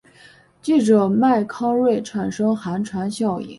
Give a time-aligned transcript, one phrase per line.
[0.63, 3.47] 记者麦康瑞产生寒蝉效应。